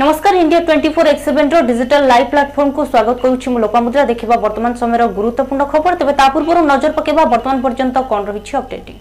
[0.00, 5.06] नमस्कार India 24 four X seven digital live platform को स्वागत करुच्ची लोकमुद्रा देखा वर्तमान समय
[5.16, 8.96] गुरुत्वपूर्ण खबर तेज तापूर्व नजर पकड़ वर्तमान पर्यंत कौन रही अपडेट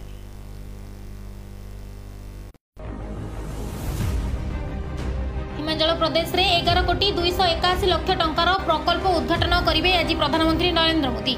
[6.01, 8.31] प्रदेश में एगार कोटि दुईश एकाशी लक्ष ट
[8.65, 11.37] प्रकल्प उद्घाटन करेंगे आज प्रधानमंत्री नरेन्द्र मोदी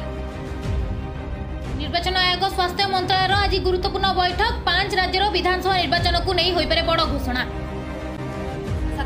[1.83, 7.01] निर्वाचन आयोग स्वास्थ्य मंत्रालय आज गुरुत्वपूर्ण बैठक पांच राज्यर विधानसभा निर्वाचन को नहीं होपे बड़
[7.01, 7.45] घोषणा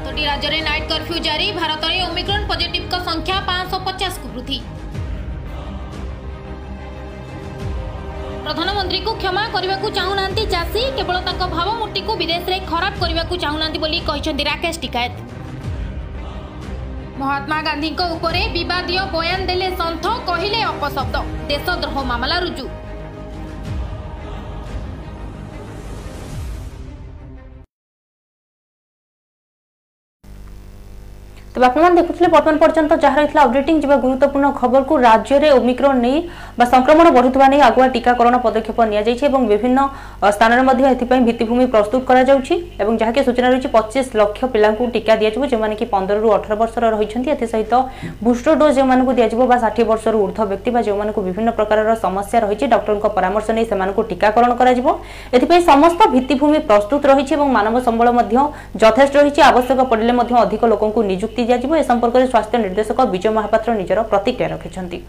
[0.05, 4.58] ସାତଟି ରାଜ୍ୟରେ ନାଇଟ୍ କର୍ଫ୍ୟୁ ଜାରି ଭାରତରେ ଓମିକ୍ରନ୍ ପଜିଟିଭଙ୍କ ସଂଖ୍ୟା ପାଞ୍ଚଶହ ପଚାଶକୁ ବୃଦ୍ଧି
[8.46, 14.76] ପ୍ରଧାନମନ୍ତ୍ରୀଙ୍କୁ କ୍ଷମା କରିବାକୁ ଚାହୁଁନାହାନ୍ତି ଚାଷୀ କେବଳ ତାଙ୍କ ଭାବମୂର୍ତ୍ତିକୁ ବିଦେଶରେ ଖରାପ କରିବାକୁ ଚାହୁଁନାହାନ୍ତି ବୋଲି କହିଛନ୍ତି ରାକେଶ
[14.86, 15.13] ଟିକାୟତ
[17.24, 21.16] ମହାତ୍ମା ଗାନ୍ଧୀଙ୍କ ଉପରେ ବିବାଦୀୟ ବୟାନ ଦେଲେ ସନ୍ଥ କହିଲେ ଅପଶବ୍ଦ
[21.51, 22.66] ଦେଶଦ୍ରୋହ ମାମଲା ରୁଜୁ
[31.55, 36.20] তো আপনার দেখুলে বর্তমান পর্যন্ত যা রয়েছে অপডেটিং যা গুরুত্বপূর্ণ খবরক রাজ্যের ওমিক্রন নিয়ে
[36.57, 39.77] বা সংক্রমণ বড়ুয়া নিয়ে আগুয়া টিকাকরণ পদক্ষেপ নিয়েছে এবং বিভিন্ন
[40.35, 45.13] স্থানের মধ্যে এথিপাই ভিত্তিভূমি প্রস্তুত করা যাচ্ছে এবং যাকে সূচনা রয়েছে পঁচিশ লক্ষ পিলাঙ্কু টিকা
[45.20, 45.57] দিয়াযিব যে
[45.93, 47.73] পনেরো রু অঠর বর্ষর রয়েছেন এসহিত
[48.26, 48.81] বুস্টর ডোজ যে
[49.17, 50.91] দিয়াযিব বা ষাঠিয়ে বর্ষর ঊর্ধ্ব ব্যক্তি বা যে
[51.29, 53.76] বিভিন্ন প্রকারর সমস্যা রয়েছে ডক্টরঙ্ পরামর্শ নিয়ে সে
[54.11, 54.70] টিকাকরণ করা
[55.37, 58.07] এথিপাই সমস্ত ভিত্তিভূমি প্রস্তুত রয়েছে এবং মানব সম্বল
[58.83, 60.13] যথেষ্ট রয়েছে আবশ্যক পড়লে
[60.45, 60.81] অধিক লোক
[61.13, 65.00] নিযুক্তি ଦିଆଯିବ ଏ ସମ୍ପର୍କରେ ସ୍ୱାସ୍ଥ୍ୟ ନିର୍ଦ୍ଦେଶକ ବିଜୟ ମହାପାତ୍ର ନିଜର ପ୍ରତିକ୍ରିୟା ରଖିଛନ୍ତି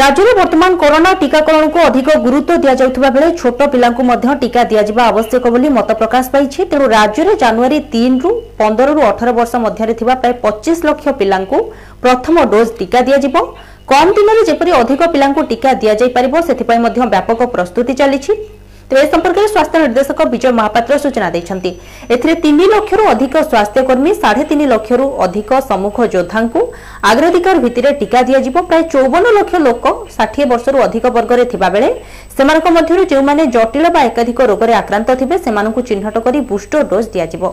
[0.00, 5.70] ରାଜ୍ୟରେ ବର୍ତ୍ତମାନ କରୋନା ଟିକାକରଣକୁ ଅଧିକ ଗୁରୁତ୍ୱ ଦିଆଯାଉଥିବା ବେଳେ ଛୋଟ ପିଲାଙ୍କୁ ମଧ୍ୟ ଟିକା ଦିଆଯିବା ଆବଶ୍ୟକ ବୋଲି
[5.78, 11.06] ମତ ପ୍ରକାଶ ପାଇଛି ତେଣୁ ରାଜ୍ୟରେ ଜାନୁଆରୀ ତିନିରୁ ପନ୍ଦରରୁ ଅଠର ବର୍ଷ ମଧ୍ୟରେ ଥିବା ପ୍ରାୟ ପଚିଶ ଲକ୍ଷ
[11.20, 11.58] ପିଲାଙ୍କୁ
[12.04, 13.36] ପ୍ରଥମ ଡୋଜ୍ ଟିକା ଦିଆଯିବ
[13.92, 18.32] କମ୍ ଦିନରେ ଯେପରି ଅଧିକ ପିଲାଙ୍କୁ ଟିକା ଦିଆଯାଇପାରିବ ସେଥିପାଇଁ ମଧ୍ୟ ବ୍ୟାପକ ପ୍ରସ୍ତୁତି ଚାଲିଛି
[18.90, 21.70] ତେବେ ଏ ସମ୍ପର୍କରେ ସ୍ୱାସ୍ଥ୍ୟ ନିର୍ଦ୍ଦେଶକ ବିଜୟ ମହାପାତ୍ର ସୂଚନା ଦେଇଛନ୍ତି
[22.14, 26.60] ଏଥିରେ ତିନି ଲକ୍ଷରୁ ଅଧିକ ସ୍ୱାସ୍ଥ୍ୟକର୍ମୀ ସାଢ଼େ ତିନି ଲକ୍ଷରୁ ଅଧିକ ସମ୍ମୁଖ ଯୋଦ୍ଧାଙ୍କୁ
[27.10, 29.84] ଅଗ୍ରାଧିକାର ଭିତ୍ତିରେ ଟିକା ଦିଆଯିବ ପ୍ରାୟ ଚଉବନ ଲକ୍ଷ ଲୋକ
[30.16, 31.88] ଷାଠିଏ ବର୍ଷରୁ ଅଧିକ ବର୍ଗରେ ଥିବାବେଳେ
[32.38, 37.44] ସେମାନଙ୍କ ମଧ୍ୟରୁ ଯେଉଁମାନେ ଜଟିଳ ବା ଏକାଧିକ ରୋଗରେ ଆକ୍ରାନ୍ତ ଥିବେ ସେମାନଙ୍କୁ ଚିହ୍ନଟ କରି ବୁଷ୍ଟର ଡୋଜ୍ ଦିଆଯିବ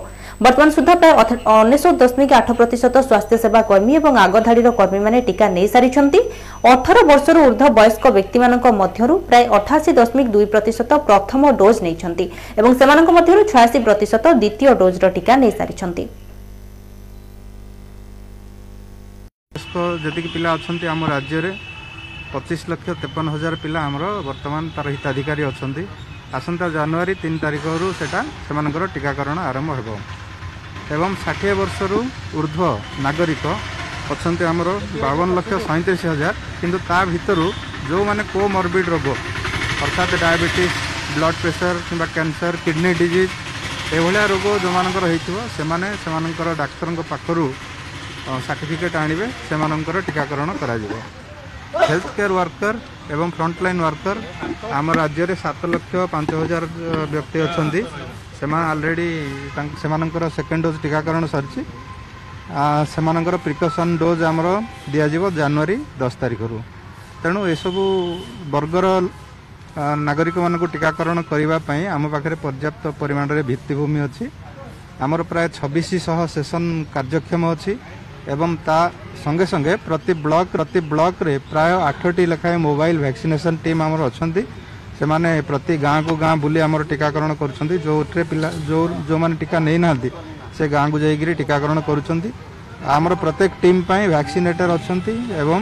[0.45, 1.13] ବର୍ତ୍ତମାନ ସୁଦ୍ଧା ପ୍ରାୟ
[1.57, 6.19] ଅନେଶତ ଦଶମିକ ଆଠ ପ୍ରତିଶତ ସ୍ୱାସ୍ଥ୍ୟସେବା କର୍ମୀ ଏବଂ ଆଗଧାଡ଼ିର କର୍ମୀମାନେ ଟିକା ନେଇସାରିଛନ୍ତି
[6.73, 10.91] ଅଠର ବର୍ଷରୁ ଉର୍ଦ୍ଧ୍ୱ ବୟସ୍କ ବ୍ୟକ୍ତିମାନଙ୍କ ମଧ୍ୟରୁ ପ୍ରାୟ ଅଠାଅଶୀ ଦଶମିକ ଦୁଇ ପ୍ରତିଶତ
[11.27, 12.25] ପ୍ରଥମ ଡୋଜ୍ ନେଇଛନ୍ତି
[12.59, 16.05] ଏବଂ ସେମାନଙ୍କ ମଧ୍ୟରୁ ଛୟାଅଶୀ ପ୍ରତିଶତ ଦ୍ୱିତୀୟ ଡୋଜ୍ର ଟିକା ନେଇସାରିଛନ୍ତି
[20.03, 21.51] ଯେତିକି ପିଲା ଅଛନ୍ତି ଆମ ରାଜ୍ୟରେ
[22.33, 25.83] ପଚିଶ ଲକ୍ଷ ତେପନ ହଜାର ପିଲା ଆମର ବର୍ତ୍ତମାନ ତାର ହିତାଧିକାରୀ ଅଛନ୍ତି
[26.39, 29.89] ଆସନ୍ତା ଜାନୁଆରୀ ତିନି ତାରିଖରୁ ସେଇଟା ସେମାନଙ୍କର ଟିକାକରଣ ଆରମ୍ଭ ହେବ
[30.95, 31.97] ଏବଂ ଷାଠିଏ ବର୍ଷରୁ
[32.39, 33.45] ଉର୍ଦ୍ଧ୍ୱ ନାଗରିକ
[34.15, 34.69] ଅଛନ୍ତି ଆମର
[35.03, 37.47] ବାବନ ଲକ୍ଷ ସଇଁତିରିଶ ହଜାର କିନ୍ତୁ ତା ଭିତରୁ
[37.89, 39.07] ଯେଉଁମାନେ କୋମର୍ବିଡ଼ ରୋଗ
[39.85, 40.75] ଅର୍ଥାତ୍ ଡାଇବେଟିସ୍
[41.17, 43.31] ବ୍ଲଡ଼ ପ୍ରେସର କିମ୍ବା କ୍ୟାନ୍ସର କିଡ଼ନୀ ଡିଜିଜ୍
[43.97, 47.45] ଏଭଳିଆ ରୋଗ ଯେଉଁମାନଙ୍କର ହୋଇଥିବ ସେମାନେ ସେମାନଙ୍କର ଡାକ୍ତରଙ୍କ ପାଖରୁ
[48.47, 50.93] ସାର୍ଟିଫିକେଟ୍ ଆଣିବେ ସେମାନଙ୍କର ଟିକାକରଣ କରାଯିବ
[51.89, 52.75] ହେଲ୍ଥ କେୟାର ୱାର୍କର
[53.15, 54.15] ଏବଂ ଫ୍ରଣ୍ଟଲାଇନ୍ ୱାର୍କର
[54.79, 56.63] ଆମ ରାଜ୍ୟରେ ସାତ ଲକ୍ଷ ପାଞ୍ଚ ହଜାର
[57.13, 57.81] ବ୍ୟକ୍ତି ଅଛନ୍ତି
[58.39, 59.09] ସେମାନେ ଅଲରେଡ଼ି
[59.57, 61.61] ତାଙ୍କ ସେମାନଙ୍କର ସେକେଣ୍ଡ ଡୋଜ୍ ଟିକାକରଣ ସରିଛି
[62.95, 64.47] ସେମାନଙ୍କର ପ୍ରିକସନ୍ ଡୋଜ୍ ଆମର
[64.93, 66.57] ଦିଆଯିବ ଜାନୁଆରୀ ଦଶ ତାରିଖରୁ
[67.23, 67.85] ତେଣୁ ଏସବୁ
[68.55, 68.87] ବର୍ଗର
[70.07, 74.25] ନାଗରିକମାନଙ୍କୁ ଟିକାକରଣ କରିବା ପାଇଁ ଆମ ପାଖରେ ପର୍ଯ୍ୟାପ୍ତ ପରିମାଣରେ ଭିତ୍ତିଭୂମି ଅଛି
[75.05, 77.73] ଆମର ପ୍ରାୟ ଛବିଶ ଶହ ସେସନ୍ କାର୍ଯ୍ୟକ୍ଷମ ଅଛି
[78.33, 78.77] ଏବଂ ତା
[79.23, 84.43] ସଙ୍ଗେ ସଙ୍ଗେ ପ୍ରତି ବ୍ଲକ୍ ପ୍ରତି ବ୍ଲକ୍ରେ ପ୍ରାୟ ଆଠଟି ଲେଖାଏଁ ମୋବାଇଲ୍ ଭ୍ୟାକ୍ସିନେସନ୍ ଟିମ୍ ଆମର ଅଛନ୍ତି
[84.99, 90.09] ସେମାନେ ପ୍ରତି ଗାଁକୁ ଗାଁ ବୁଲି ଆମର ଟିକାକରଣ କରୁଛନ୍ତି ଯେଉଁଥିରେ ପିଲା ଯେଉଁ ଯେଉଁମାନେ ଟିକା ନେଇନାହାନ୍ତି
[90.57, 92.29] ସେ ଗାଁକୁ ଯାଇକରି ଟିକାକରଣ କରୁଛନ୍ତି
[92.97, 95.61] ଆମର ପ୍ରତ୍ୟେକ ଟିମ୍ ପାଇଁ ଭ୍ୟାକ୍ସିନେଟର୍ ଅଛନ୍ତି ଏବଂ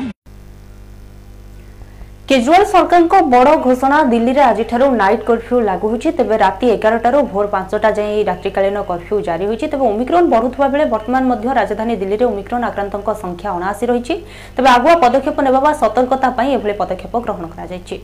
[2.30, 7.90] কেজরিওয়াল সরকারଙ୍କ বড় ঘোষণা দিল্লিରେ ଆଜିଠାରୁ ନାଇଟ୍ କର୍ଫ୍ୟୁ ଲାଗୁ ହୋଇଛି ତେବେ ରାତି ଏଗାରଟାରୁ ଭୋର ପାଞ୍ଚଟା
[7.98, 12.64] ଯାଏଁ ଏହି ରାତ୍ରିକାଳୀନ କର୍ଫ୍ୟୁ ଜାରି ହୋଇଛି ତେବେ ଓମିକ୍ରନ୍ ବଢ଼ୁଥିବା ବେଳେ ବର୍ତ୍ତମାନ ମଧ୍ୟ ରାଜଧାନୀ ଦିଲ୍ଲୀରେ ଓମିକ୍ରନ୍
[12.70, 14.16] ଆକ୍ରାନ୍ତଙ୍କ ସଂଖ୍ୟା ଅଣାଅଶୀ ରହିଛି
[14.56, 17.96] ତେବେ ଆଗୁଆ ପଦକ୍ଷେପ ନେବା ବା ସତର୍କତା ପାଇଁ ଏଭଳି ପଦକ୍ଷେପ ଗ୍ରହଣ କରାଯାଇଛି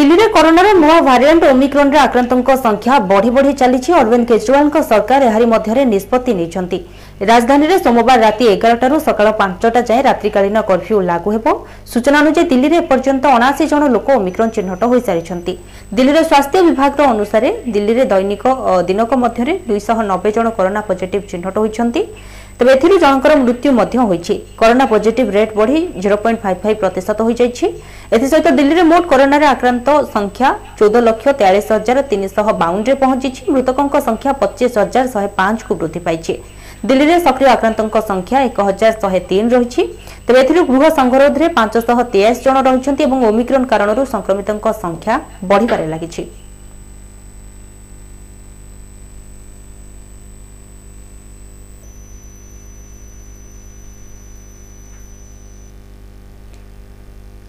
[0.00, 5.82] দিল্লীরে କରୋନାର ନୂଆ ଭାରିଆଣ୍ଟ ଓମିକ୍ରନ୍ରେ ଆକ୍ରାନ୍ତଙ୍କ ସଂଖ୍ୟା ବଢ଼ି ବଢ଼ି ଚାଲିଛି ଅରବିନ୍ଦ କେଜରିୱାଲଙ୍କ ସରକାର ଏହାରି ମଧ୍ୟରେ
[5.94, 6.78] ନିଷ୍ପତ୍ତି ନେଇଛନ୍ତି
[7.30, 11.46] ରାଜଧାନୀରେ ସୋମବାର ରାତି ଏଗାରଟାରୁ ସକାଳ ପାଞ୍ଚଟା ଯାଏଁ ରାତ୍ରିକାଳୀନ କର୍ଫ୍ୟୁ ଲାଗୁ ହେବ
[11.92, 15.54] ସୂଚନା ଅନୁଯାୟୀ ଦିଲ୍ଲୀରେ ଏପର୍ଯ୍ୟନ୍ତ ଅଣାଅଶୀ ଜଣ ଲୋକ ଓମିକ୍ରନ୍ ଚିହ୍ନଟ ହୋଇସାରିଛନ୍ତି
[15.96, 18.44] ଦିଲ୍ଲୀର ସ୍ୱାସ୍ଥ୍ୟ ବିଭାଗର ଅନୁସାରେ ଦିଲ୍ଲୀରେ ଦୈନିକ
[18.88, 22.02] ଦିନକ ମଧ୍ୟରେ ଦୁଇଶହ ନବେ ଜଣ କରୋନା ପଜିଟିଭ୍ ଚିହ୍ନଟ ହୋଇଛନ୍ତି
[22.60, 27.16] ତେବେ ଏଥିରେ ଜଣଙ୍କର ମୃତ୍ୟୁ ମଧ୍ୟ ହୋଇଛି କରୋନା ପଜିଟିଭ୍ ରେଟ୍ ବଢ଼ି ଜିରୋ ପଏଣ୍ଟ ଫାଇଭ୍ ଫାଇଭ୍ ପ୍ରତିଶତ
[27.26, 27.66] ହୋଇଯାଇଛି
[28.16, 29.86] ଏଥିସହିତ ଦିଲ୍ଲୀରେ ମୋଟ କରୋନାରେ ଆକ୍ରାନ୍ତ
[30.16, 30.48] ସଂଖ୍ୟା
[30.78, 36.34] ଚଉଦ ଲକ୍ଷ ତେୟାଳିଶ ହଜାର ତିନିଶହ ବାଉନରେ ପହଞ୍ଚିଛି ମୃତକଙ୍କ ସଂଖ୍ୟା ପଚିଶ ହଜାର ଶହେ ପାଞ୍ଚକୁ ବୃଦ୍ଧି ପାଇଛି
[36.88, 39.80] দিল্লিতে সক্রিয় আক্রান্তক সংখ্যা এক হাজার শহে তিন রয়েছে
[40.26, 44.48] তবে এর গৃহ সংঘরোধে পাঁচশহ তেয়াশ জন রয়েছেন এবং ওমিক্রন কারণ সংক্রমিত
[44.84, 45.14] সংখ্যা
[45.50, 46.22] বড়িবার লাগিছে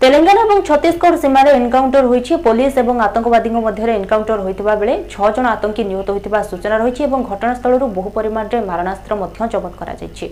[0.04, 5.82] তেলেঙ্গানা এবং ছত্তিশগড় সীমার এনকাউন্টর হয়েছে পুলিশ এবং আতঙ্কবাদী মধ্যে এনকাউন্টর হয়ে বেড়ে ছজন আতঙ্কী
[5.90, 9.12] নিহত হয়ে সূচনা রয়েছে এবং ঘটনাস্থল বহু পরিমাণের মারণাস্ত্র
[9.54, 10.26] জবত করা যাইছে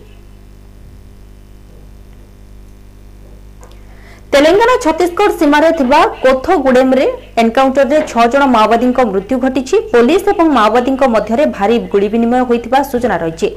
[4.33, 7.05] তেলেঙ্গানা ছত্তিশগড় সীমার থিবা কোথগুডেমরে
[7.43, 13.47] এনকাউন্টরে ছজন মাওবাদী মৃত্যু ঘটিছে পুলিশ এবং মাওবাদী মধ্যে ভারী গুড় বিনিময় হয়েছে সূচনা রয়েছে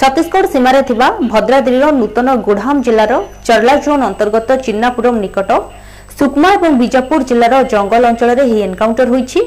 [0.00, 3.12] ଛତିଶଗଡ଼ ସୀମାରେ ଥିବା ଭଦ୍ରାଦ୍ରୀର ନୂତନ ଗୁଡ଼ହାମ ଜିଲ୍ଲାର
[3.48, 5.50] ଚର୍ଲା ଜୋନ୍ ଅନ୍ତର୍ଗତ ଚିନ୍ନାପୁରମ୍ ନିକଟ
[6.18, 9.40] ସୁକ୍ମା ଏବଂ ବିଜାପୁର ଜିଲ୍ଲାର ଜଙ୍ଗଲ ଅଞ୍ଚଳରେ ଏହି ଏନ୍କାଉଣ୍ଟର ହୋଇଛି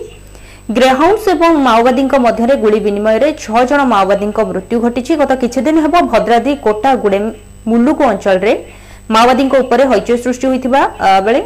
[0.78, 5.96] ଗ୍ରେହାଉଣ୍ଡସ୍ ଏବଂ ମାଓବାଦୀଙ୍କ ମଧ୍ୟରେ ଗୁଳି ବିନିମୟରେ ଛଅ ଜଣ ମାଓବାଦୀଙ୍କ ମୃତ୍ୟୁ ଘଟିଛି ଗତ କିଛି ଦିନ ହେବ
[6.14, 7.20] ଭଦ୍ରାଦ୍ରି କୋଟା ଗୁଡ଼େ
[7.72, 8.54] ମୁଲୁକୁ ଅଞ୍ଚଳରେ
[9.16, 10.82] ମାଓବାଦୀଙ୍କ ଉପରେ ହଇଚଇ ସୃଷ୍ଟି ହୋଇଥିବା
[11.26, 11.42] ବେଳେ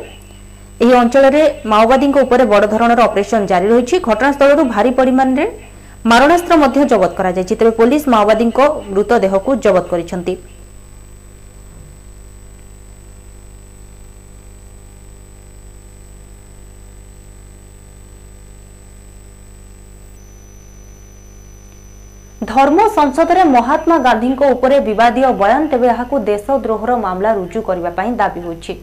[0.83, 5.45] ଏହି ଅଞ୍ଚଳରେ ମାଓବାଦୀଙ୍କ ଉପରେ ବଡ଼ ଧରଣର ଅପରେସନ୍ ଜାରି ରହିଛି ଘଟଣାସ୍ଥଳରୁ ଭାରି ପରିମାଣରେ
[6.11, 8.61] ମାରଣାସ୍ତ୍ର ମଧ୍ୟ ଜବତ କରାଯାଇଛି ତେବେ ପୋଲିସ ମାଓବାଦୀଙ୍କ
[8.91, 10.33] ମୃତଦେହକୁ ଜବତ କରିଛନ୍ତି
[22.49, 28.41] ଧର୍ମ ସଂସଦରେ ମହାତ୍ମା ଗାନ୍ଧୀଙ୍କ ଉପରେ ବିବାଦୀୟ ବୟାନ ତେବେ ଏହାକୁ ଦେଶଦ୍ରୋହର ମାମଲା ରୁଜୁ କରିବା ପାଇଁ ଦାବି
[28.47, 28.73] ହୋଇଛି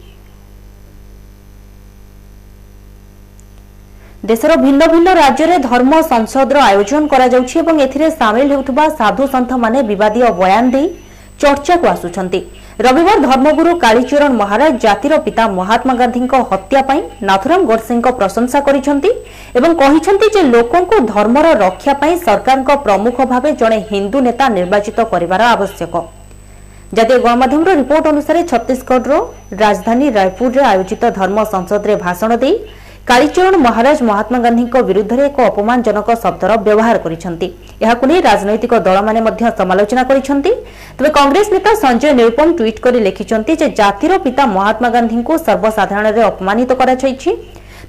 [4.29, 9.49] দেশের ভিন্ন ভিন্ন রাজ্যের ধর্ম সংসদর আয়োজন করা যাচ্ছে এবং এতে সামিল হেউথবা সাধু সন্থ
[9.63, 10.87] মানে বিবাদীয় বয়ান দিয়ে
[11.41, 12.27] চর্চাকু আসুচার
[12.85, 18.97] রবিবার ধর্মগুরু কালীচরণ মহারাজ জাতির পিতা মহাত্মা গান্ধীঙ্ক হত্যা পাই নাথুরাম গোডসেঙ্ক প্রশংসা করেছেন
[19.57, 25.41] এবং কহিছন্তি যে লোকଙ୍କୁ ধর্মর রক্ষা পাই সরকারଙ୍କ প্রমুখ ভাবে জনে হিন্দু নেতা নির্বাচিত করিবার
[25.55, 25.93] আবশ্যক
[26.97, 29.11] জাতীয় গণমাধ্যমর রিপোর্ট অনুসারে ছত্তিশগড়র
[29.63, 32.55] রাজধানী রায়পুরে আয়োজিত ধর্ম সংসদরে ভাষণ দিয়ে
[33.09, 37.47] କାଳିଚରଣ ମହାରାଜ ମହାତ୍ମା ଗାନ୍ଧୀଙ୍କ ବିରୁଦ୍ଧରେ ଏକ ଅପମାନଜନକ ଶବ୍ଦର ବ୍ୟବହାର କରିଛନ୍ତି
[37.83, 40.51] ଏହାକୁ ନେଇ ରାଜନୈତିକ ଦଳମାନେ ମଧ୍ୟ ସମାଲୋଚନା କରିଛନ୍ତି
[40.97, 46.71] ତେବେ କଂଗ୍ରେସ ନେତା ସଞ୍ଜୟ ନିରୁପମ ଟ୍ୱିଟ୍ କରି ଲେଖିଛନ୍ତି ଯେ ଜାତିର ପିତା ମହାତ୍ମା ଗାନ୍ଧୀଙ୍କୁ ସର୍ବସାଧାରଣରେ ଅପମାନିତ
[46.81, 47.29] କରାଯାଇଛି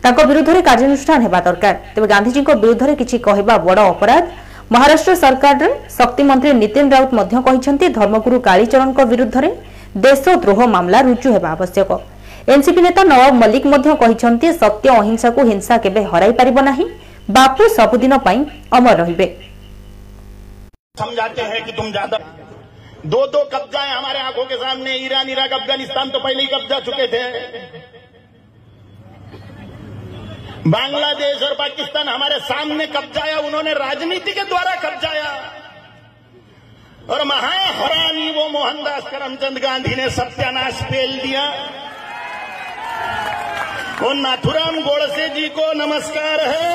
[0.05, 4.23] ତାଙ୍କ ବିରୁଦ୍ଧରେ କାର୍ଯ୍ୟାନୁଷ୍ଠାନ ହେବା ଦରକାର ତେବେ ଗାନ୍ଧିଜୀଙ୍କ ବିରୁଦ୍ଧରେ କିଛି କହିବା ବଡ଼ ଅପରାଧ
[4.75, 5.67] ମହାରାଷ୍ଟ୍ର ସରକାରର
[5.99, 9.51] ଶକ୍ତିମନ୍ତ୍ରୀ ନୀତିନ ରାଉତ ମଧ୍ୟ କହିଛନ୍ତି ଧର୍ମଗୁରୁ କାଳୀଚରଣଙ୍କ ବିରୁଦ୍ଧରେ
[10.05, 11.91] ଦେଶଦ୍ରୋହ ମାମଲା ରୁଜୁ ହେବା ଆବଶ୍ୟକ
[12.55, 13.65] एनसीपी नेता नवाब मल्लिक
[14.61, 16.87] सत्य अहिंसा को हिंसा के हर ହରାଇ ପାରିବ ନାହିଁ
[17.37, 19.31] ବାପୁ ସବୁଦିନ ପାଇଁ
[21.01, 22.19] समझाते हैं कि तुम ज्यादा
[23.15, 27.07] दो दो है हमारे आंखों के सामने ईरान इराक अफगानिस्तान तो पहले ही कब्जा चुके
[27.15, 27.23] थे
[30.77, 35.27] बांग्लादेश और पाकिस्तान हमारे सामने कब्जाया उन्होंने राजनीति के द्वारा कब्जाया
[37.15, 37.53] और महा
[37.83, 41.45] हरानी वो मोहनदास करमचंद गांधी ने सत्यानाश फेल दिया
[44.05, 46.75] उन नाथुराम गोड़से जी को नमस्कार है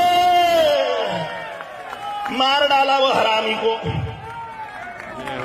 [2.37, 3.73] मार डाला वो हरामी को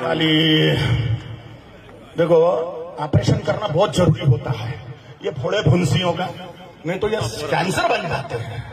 [0.05, 0.31] वाली
[2.17, 2.35] देखो
[3.05, 4.71] ऑपरेशन करना बहुत जरूरी होता है
[5.25, 6.29] ये फोड़े भुंसियों का
[6.87, 7.19] नहीं तो ये
[7.53, 8.65] कैंसर बन जाते हैं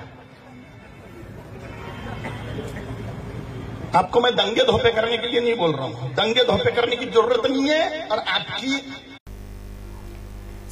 [3.98, 7.06] आपको मैं दंगे धोपे करने के लिए नहीं बोल रहा हूं दंगे धोपे करने की
[7.10, 8.78] जरूरत नहीं है और आपकी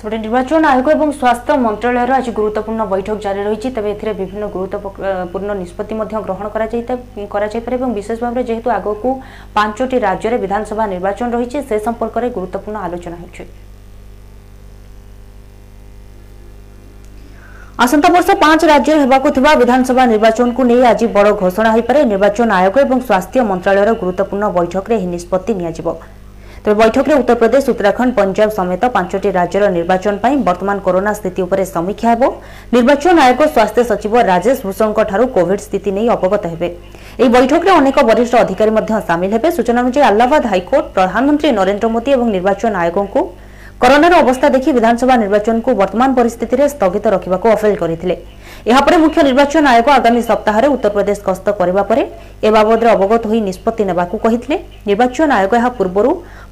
[0.02, 5.50] ଗୋଟେ ନିର୍ବାଚନ ଆୟୋଗ ଏବଂ ସ୍ୱାସ୍ଥ୍ୟ ମନ୍ତ୍ରାଳୟର ଆଜି ଗୁରୁତ୍ୱପୂର୍ଣ୍ଣ ବୈଠକ ଜାରି ରହିଛି ତେବେ ଏଥିରେ ବିଭିନ୍ନ ଗୁରୁତ୍ୱପୂର୍ଣ୍ଣ
[5.62, 9.08] ନିଷ୍ପତ୍ତି ମଧ୍ୟ ଗ୍ରହଣ କରାଯାଇପାରିବ ଏବଂ ବିଶେଷ ଭାବରେ ଯେହେତୁ ଆଗକୁ
[9.58, 13.44] ପାଞ୍ଚଟି ରାଜ୍ୟରେ ବିଧାନସଭା ନିର୍ବାଚନ ରହିଛି ସେ ସମ୍ପର୍କରେ ଗୁରୁତ୍ୱପୂର୍ଣ୍ଣ ଆଲୋଚନା ହେଉଛି
[17.84, 22.76] ଆସନ୍ତା ବର୍ଷ ପାଞ୍ଚ ରାଜ୍ୟରେ ହେବାକୁ ଥିବା ବିଧାନସଭା ନିର୍ବାଚନକୁ ନେଇ ଆଜି ବଡ଼ ଘୋଷଣା ହୋଇପାରେ ନିର୍ବାଚନ ଆୟୋଗ
[22.86, 25.88] ଏବଂ ସ୍ୱାସ୍ଥ୍ୟ ମନ୍ତ୍ରାଳୟର ଗୁରୁତ୍ୱପୂର୍ଣ୍ଣ ବୈଠକରେ ଏହି ନିଷ୍ପତ୍ତି ନିଆଯିବ
[26.64, 32.08] তবে বৈঠকরে উত্তরপ্রদেশ উত্তরাখণ্ড পঞ্জাব সমেত পাঁচটি রাজ্যের নির্বাচন পাই বর্তমান করোনা স্থিতি উপরে সমীক্ষা
[32.12, 32.22] হব
[32.76, 36.68] নির্বাচন আয়োগ স্বাস্থ্য সচিব রাজেশ ভূষণঠার কোভিড স্থিতি নিয়ে অবগত হবে
[37.22, 42.10] এই বৈঠকে অনেক বরিষ্ঠ অধিকারী মধ্যে সামিল হবে সূচনা অনুযায়ী আল্লাহাবাদ হাইকোর্ট প্রধানমন্ত্রী নরেন্দ্র মোদি
[42.16, 43.20] এবং নির্বাচন আয়োগকে
[43.82, 47.94] করোনার অবস্থা দেখি বিধানসভা নির্বাচনকু বর্তমান পরিস্থিতিরে স্থগিত রাখা অপিল করে
[48.70, 52.02] ଏହାପରେ ମୁଖ୍ୟ ନିର୍ବାଚନ ଆୟୋଗ ଆଗାମୀ ସପ୍ତାହରେ ଉତ୍ତରପ୍ରଦେଶ ଗସ୍ତ କରିବା ପରେ
[52.46, 54.56] ଏ ବାବଦରେ ଅବଗତ ହୋଇ ନିଷ୍ପତ୍ତି ନେବାକୁ କହିଥିଲେ
[54.88, 56.10] ନିର୍ବାଚନ ଆୟୋଗ ଏହା ପୂର୍ବରୁ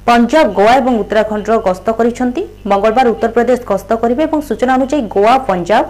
[0.09, 2.41] ପଞ୍ଜାବ ଗୋଆ ଏବଂ ଉତ୍ତରାଖଣ୍ଡର ଗସ୍ତ କରିଛନ୍ତି
[2.71, 5.83] ମଙ୍ଗଳବାର ଉତ୍ତରପ୍ରଦେଶ ଗସ୍ତ କରିବେ ଏବଂ ସୂଚନା ଅନୁଯାୟୀ ଗୋଆ ପଞ୍ଜାବ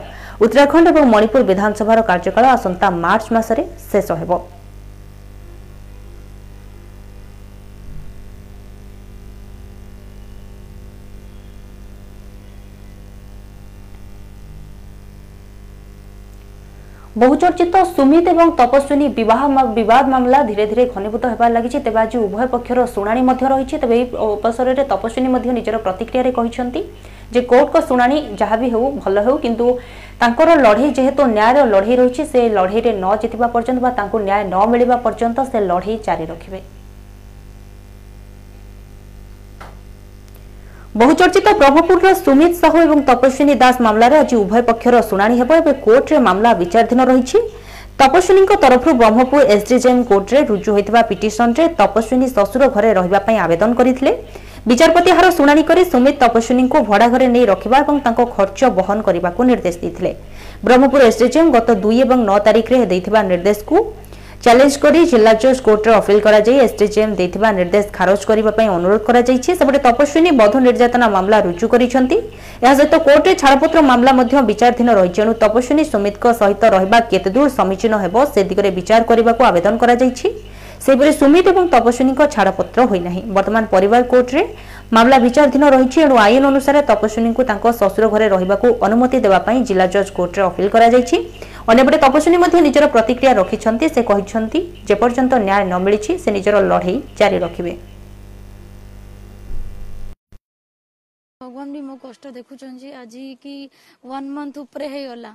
[0.46, 3.62] ଉତ୍ତରାଖଣ୍ଡ ଏବଂ ମଣିପୁର ବିଧାନସଭାର କାର୍ଯ୍ୟକାଳ ଆସନ୍ତା ମାର୍ଚ୍ଚ ମାସରେ
[3.92, 4.32] ଶେଷ ହେବ
[17.22, 19.42] বহুচর্চিত সুমিত এবং তপস্বিনী বিবাহ
[19.78, 23.96] বিবাদ মামলা ধীরে ধীরে ঘনীভূত হবার লাগিছে তেবে আজ উভয় পক্ষর শুনানি মধ্য রয়েছে তবে
[24.00, 24.04] এই
[24.36, 26.80] অবসরের তপস্বিনী মধ্য নিজের প্রতিক্রিয়ায় কিন্তু
[27.34, 29.66] যে কোর্টক শুনানি যা বি হো ভাল হো কিন্তু
[30.20, 34.56] তাঁর লড়াই যেহেতু ন্যায়ের লড়াই রয়েছে সে লড়াইরে ন জিতবা পর্যন্ত বা তাঁর ন্যায় ন
[34.72, 36.60] মিলবা পর্যন্ত সে লড়াই জারি রাখবে
[41.00, 46.18] বহুচর্চিত ବ୍ରହ୍ମପୁରର ସୁମିତ ସାହୁ ଏବଂ ତପସ୍ୱିନୀ ଦାସ ମାମଲାରେ ଆଜି ଉଭୟ ପକ୍ଷର ଶୁଣାଣି ହେବ ଏବେ କୋର୍ଟରେ
[46.26, 47.38] ମାମଲା ବିଚାରାଧୀନ ରହିଛି
[48.02, 54.12] ତପସ୍ୱିନୀଙ୍କ ତରଫରୁ ବ୍ରହ୍ମପୁର ଏସ୍ଡିଜେଏମ୍ କୋର୍ଟରେ ରୁଜୁ ହୋଇଥିବା ପିଟିସନରେ ତପସ୍ୱିନୀ ଶ୍ୱଶୁର ଘରେ ରହିବା ପାଇଁ ଆବେଦନ କରିଥିଲେ
[54.72, 59.32] বিচারপতি এর শুনানি করে সুমিত তপস্বিনী ভড়া ঘরে নিয়ে রাখা এবং তাঁর খরচ বহন করা
[59.52, 60.12] নির্দেশ দিয়ে
[60.66, 63.70] ব্রহ্মপুর এসডিজিএম গত দুই এবং ন তারিখে দিয়ে নির্দেশক
[64.46, 69.52] ଚ୍ୟାଲେଞ୍ଜ କରି ଜିଲ୍ଲା ଜଜ୍ କୋର୍ଟରେ ଅପିଲ କରାଯାଇ ଏସ୍ଡିଜେଏମ୍ ଦେଇଥିବା ନିର୍ଦ୍ଦେଶ ଖାରଜ କରିବା ପାଇଁ ଅନୁରୋଧ କରାଯାଇଛି
[69.60, 72.18] ସେପଟେ ତପସ୍ୱିନୀ ବଧ ନିର୍ଯାତନା ମାମଲା ରୁଜୁ କରିଛନ୍ତି
[72.64, 77.94] ଏହା ସହିତ କୋର୍ଟରେ ଛାଡ଼ପତ୍ର ମାମଲା ମଧ୍ୟ ବିଚାରାଧୀନ ରହିଛି ଏଣୁ ତପସ୍ୱିନୀ ସୁମିତଙ୍କ ସହିତ ରହିବା କେତେଦୂର ସମୀଚୀନ
[78.04, 80.28] ହେବ ସେ ଦିଗରେ ବିଚାର କରିବାକୁ ଆବେଦନ କରାଯାଇଛି
[80.86, 84.42] ସେହିପରି ସୁମିତ ଏବଂ ତପସ୍ୱିନୀଙ୍କ ଛାଡ଼ପତ୍ର ହୋଇନାହିଁ ବର୍ତ୍ତମାନ ପରିବାର କୋର୍ଟରେ
[84.96, 89.86] ମାମଲା ବିଚାରାଧୀନ ରହିଛି ଏଣୁ ଆଇନ ଅନୁସାରେ ତପସ୍ୱିନୀଙ୍କୁ ତାଙ୍କ ଶ୍ୱଶୁର ଘରେ ରହିବାକୁ ଅନୁମତି ଦେବା ପାଇଁ ଜିଲ୍ଲା
[89.96, 91.16] ଜଜ୍ କୋର୍ଟରେ ଅପିଲ କରାଯାଇଛି
[91.70, 96.96] ଅନ୍ୟପଟେ ତପସ୍ୱିନୀ ମଧ୍ୟ ନିଜର ପ୍ରତିକ୍ରିୟା ରଖିଛନ୍ତି ସେ କହିଛନ୍ତି ଯେପର୍ଯ୍ୟନ୍ତ ନ୍ୟାୟ ନ ମିଳିଛି ସେ ନିଜର ଲଢ଼େଇ
[97.20, 97.74] ଜାରି ରଖିବେ
[101.44, 103.54] ଭଗବାନ ବି ମୋ କଷ୍ଟ ଦେଖୁଛନ୍ତି ଆଜି କି
[104.14, 105.32] ୱାନ୍ ମନ୍ଥ ଉପରେ ହେଇଗଲା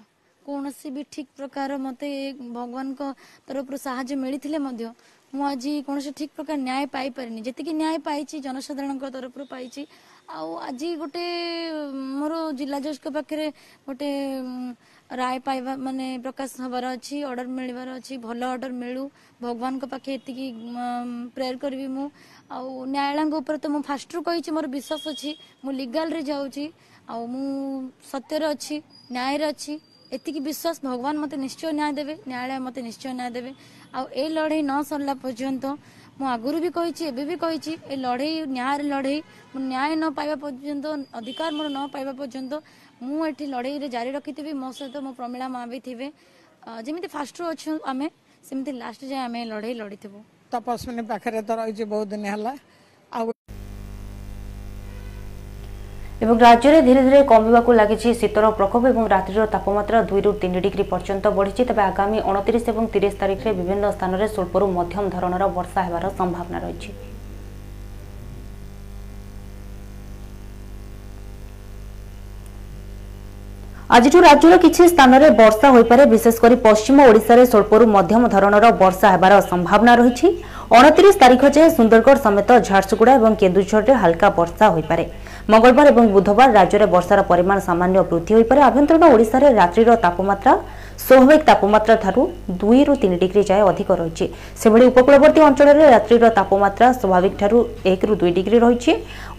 [0.49, 2.11] କୌଣସି ବି ଠିକ୍ ପ୍ରକାର ମୋତେ
[2.57, 3.01] ଭଗବାନଙ୍କ
[3.49, 4.87] ତରଫରୁ ସାହାଯ୍ୟ ମିଳିଥିଲେ ମଧ୍ୟ
[5.37, 9.83] ମୁଁ ଆଜି କୌଣସି ଠିକ୍ ପ୍ରକାର ନ୍ୟାୟ ପାଇପାରିନି ଯେତିକି ନ୍ୟାୟ ପାଇଛି ଜନସାଧାରଣଙ୍କ ତରଫରୁ ପାଇଛି
[10.37, 11.25] ଆଉ ଆଜି ଗୋଟେ
[12.19, 13.47] ମୋର ଜିଲ୍ଲା ଜଜ୍ଙ୍କ ପାଖରେ
[13.89, 14.09] ଗୋଟେ
[15.19, 19.03] ରାୟ ପାଇବା ମାନେ ପ୍ରକାଶ ହେବାର ଅଛି ଅର୍ଡ଼ର ମିଳିବାର ଅଛି ଭଲ ଅର୍ଡ଼ର ମିଳୁ
[19.45, 20.47] ଭଗବାନଙ୍କ ପାଖେ ଏତିକି
[21.37, 22.07] ପ୍ରେୟର କରିବି ମୁଁ
[22.51, 25.31] ଆଉ ନ୍ୟାୟାଳୟଙ୍କ ଉପରେ ତ ମୁଁ ଫାଷ୍ଟରୁ କହିଛି ମୋର ବିଶ୍ୱାସ ଅଛି
[25.67, 26.65] ମୁଁ ଲିଗାଲରେ ଯାଉଛି
[27.13, 27.47] ଆଉ ମୁଁ
[28.11, 28.75] ସତ୍ୟରେ ଅଛି
[29.19, 29.73] ନ୍ୟାୟରେ ଅଛି
[30.17, 33.51] ଏତିକି ବିଶ୍ୱାସ ଭଗବାନ ମୋତେ ନିଶ୍ଚୟ ନ୍ୟାୟ ଦେବେ ନ୍ୟାୟାଳୟ ମୋତେ ନିଶ୍ଚୟ ନ୍ୟାୟ ଦେବେ
[33.97, 35.65] ଆଉ ଏ ଲଢ଼େଇ ନ ସରିଲା ପର୍ଯ୍ୟନ୍ତ
[36.19, 39.21] ମୁଁ ଆଗରୁ ବି କହିଛି ଏବେ ବି କହିଛି ଏ ଲଢ଼େଇ ନ୍ୟାୟର ଲଢ଼େଇ
[39.55, 40.85] ମୁଁ ନ୍ୟାୟ ନ ପାଇବା ପର୍ଯ୍ୟନ୍ତ
[41.19, 42.53] ଅଧିକାର ମୋର ନ ପାଇବା ପର୍ଯ୍ୟନ୍ତ
[43.03, 46.07] ମୁଁ ଏଠି ଲଢ଼େଇରେ ଜାରି ରଖିଥିବି ମୋ ସହିତ ମୋ ପ୍ରମିଳା ମା ବି ଥିବେ
[46.87, 48.07] ଯେମିତି ଫାଷ୍ଟରୁ ଅଛୁ ଆମେ
[48.49, 50.19] ସେମିତି ଲାଷ୍ଟ ଯାଏଁ ଆମେ ଲଢ଼େଇ ଲଢ଼ିଥିବୁ
[50.55, 52.53] ତପସ୍ୱିନୀ ପାଖରେ ତ ରହିଛି ବହୁତ ଦିନ ହେଲା
[53.21, 53.33] ଆଉ
[56.25, 60.85] এবং রাজ্যের ধীরে ধীরে কমিবাকু লাগিছে শীতর প্রকোপ এবং রাত্রির তাপমাত্রা দুই রু তিন ডিগ্রি
[60.93, 66.05] পর্যন্ত বড়িছে তবে আগামী অণতিশ এবং তিরিশ তারিখে বিভিন্ন স্থানের স্বল্পর মধ্যম ধরনের বর্ষা হওয়ার
[66.23, 66.91] সম্ভাবনা রয়েছে
[73.95, 79.35] ଆଜିଠୁ ରାଜ୍ୟର କିଛି ସ୍ଥାନରେ ବର୍ଷା ହୋଇପାରେ ବିଶେଷ କରି ପଶ୍ଚିମ ଓଡ଼ିଶାରେ ସ୍ୱଳ୍ପରୁ ମଧ୍ୟମ ଧରଣର ବର୍ଷା ହେବାର
[79.51, 80.27] ସମ୍ଭାବନା ରହିଛି
[80.79, 85.05] ଅଣତିରିଶ ତାରିଖ ଯାଏଁ ସୁନ୍ଦରଗଡ଼ ସମେତ ଝାରସୁଗୁଡ଼ା ଏବଂ କେନ୍ଦୁଝରରେ ହାଲକା ବର୍ଷା ହୋଇପାରେ
[85.53, 90.53] ମଙ୍ଗଳବାର ଏବଂ ବୁଧବାର ରାଜ୍ୟରେ ବର୍ଷାର ପରିମାଣ ସାମାନ୍ୟ ବୃଦ୍ଧି ହୋଇପାରେ ଆଭ୍ୟନ୍ତରୀଣ ଓଡ଼ିଶାରେ ରାତ୍ରିର ତାପମାତ୍ରା
[91.05, 92.23] ସ୍ୱାଭାବିକ ତାପମାତ୍ରା ଠାରୁ
[92.61, 94.27] ଦୁଇରୁ ତିନି ଡିଗ୍ରୀ ଯାଏ ଅଧିକ ରହିଛି
[94.63, 97.59] ସେଭଳି ଉପକୂଳବର୍ତ୍ତୀ ଅଞ୍ଚଳରେ ରାତ୍ରିର ତାପମାତ୍ରା ସ୍ୱାଭାବିକ ଠାରୁ
[97.93, 98.93] ଏକରୁ ଦୁଇ ଡିଗ୍ରୀ ରହିଛି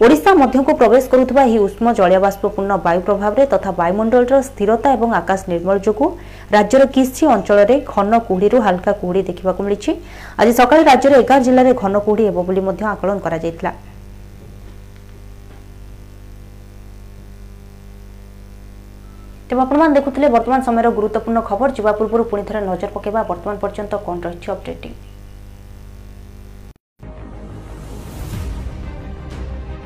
[0.04, 5.76] ଓଡ଼ିଶା ମଧ୍ୟକୁ ପ୍ରବେଶ କରୁଥିବା ଏହି ଉଷ୍ମ ଜଳୀୟବାଷ୍ପପୂର୍ଣ୍ଣ ବାୟୁ ପ୍ରଭାବରେ ତଥା ବାୟୁମଣ୍ଡଳର ସ୍ଥିରତା ଏବଂ ଆକାଶ ନିର୍ମଳ
[5.88, 6.08] ଯୋଗୁଁ
[6.56, 9.90] ରାଜ୍ୟର କିଛି ଅଞ୍ଚଳରେ ଘନ କୁହୁଡ଼ିରୁ ହାଲକା କୁହୁଡ଼ି ଦେଖିବାକୁ ମିଳିଛି
[10.40, 13.70] ଆଜି ସକାଳେ ରାଜ୍ୟର ଏଗାର ଜିଲ୍ଲାରେ ଘନ କୁହୁଡ଼ି ହେବ ବୋଲି ମଧ୍ୟ ଆକଳନ କରାଯାଇଥିଲା
[19.50, 23.94] ତେବେ ଆପଣମାନେ ଦେଖୁଥିଲେ ବର୍ତ୍ତମାନ ସମୟର ଗୁରୁତ୍ୱପୂର୍ଣ୍ଣ ଖବର ଯିବା ପୂର୍ବରୁ ପୁଣି ଥରେ ନଜର ପକାଇବା ବର୍ତ୍ତମାନ ପର୍ଯ୍ୟନ୍ତ
[24.06, 24.92] କ'ଣ ରହିଛି ଅପଡେଟିଂ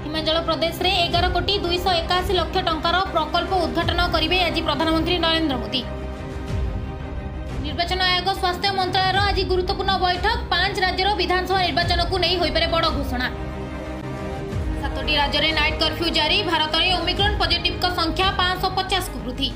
[0.04, 5.82] ହିମାଚଳ ପ୍ରଦେଶରେ ଏଗାର କୋଟି ଦୁଇଶହ ଏକାଅଶୀ ଲକ୍ଷ ଟଙ୍କାର ପ୍ରକଳ୍ପ ଉଦ୍ଘାଟନ କରିବେ ଆଜି ପ୍ରଧାନମନ୍ତ୍ରୀ ନରେନ୍ଦ୍ର ମୋଦି
[7.64, 13.26] ନିର୍ବାଚନ ଆୟୋଗ ସ୍ୱାସ୍ଥ୍ୟ ମନ୍ତ୍ରଣାଳୟର ଆଜି ଗୁରୁତ୍ୱପୂର୍ଣ୍ଣ ବୈଠକ ପାଞ୍ଚ ରାଜ୍ୟର ବିଧାନସଭା ନିର୍ବାଚନକୁ ନେଇ ହୋଇପାରେ ବଡ଼ ଘୋଷଣା
[15.02, 19.48] पांचटी राज्य में नाइट कर्फ्यू जारी भारत में ओमिक्रन पजिट संख्या पांचश पचास को वृद्धि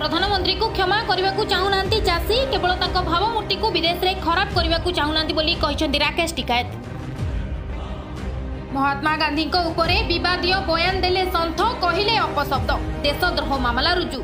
[0.00, 2.74] प्रधानमंत्री को क्षमा करने को चाहूना चाषी केवल
[3.08, 6.84] भावमूर्ति को विदेश में खराब करने को चाहूना राकेश टिकायत
[8.76, 12.70] महात्मा गांधी बदय बयान देले संथ कहले अपशब्द
[13.08, 14.22] देशद्रोह मामला रुजू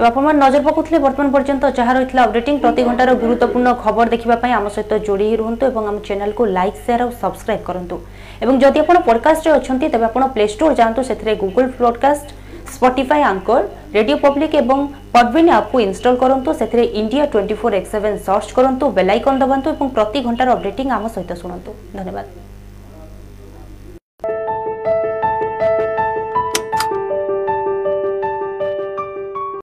[0.00, 4.64] তো আপনার নজর পকাউলে বর্তমান পর্যন্ত যা রয়েছে অপডেটিং প্রতি ঘণ্টার গুরুত্বপূর্ণ খবর দেখা আম
[4.76, 7.96] সহ যোড়ি রুহতু এবং আম চ্যানেলকে লাইক সেয়ার ও সবসক্রাইব করতু
[8.44, 12.26] এবং যদি আপনার পডকাস্টে অনেক তবে আপনার প্লে স্টোর যাতে সেখানে Google podcast
[12.76, 13.62] Spotify Anchor
[13.96, 14.78] radio public এবং
[15.14, 19.86] পডবিন আপু ইনস্টল করতু সেখানে India twenty four x seven search করতু bell icon দবাতু এবং
[19.96, 22.47] প্রতি ঘণ্টার অপডেটিং আম সহ শুণতু ধন্যবাদ